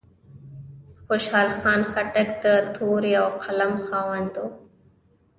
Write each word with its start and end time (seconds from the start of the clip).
خوشحال 1.07 1.49
خان 1.59 1.81
خټک 1.91 2.29
د 2.43 2.45
تورې 2.75 3.13
او 3.21 3.27
قلم 3.43 3.71
خاوند 3.85 4.33
و. 4.43 4.43